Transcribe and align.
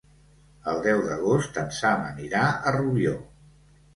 El 0.71 0.79
deu 0.85 1.01
d'agost 1.09 1.59
en 1.63 1.69
Sam 1.81 2.07
anirà 2.07 2.41
a 2.71 2.75
Rubió. 2.79 3.15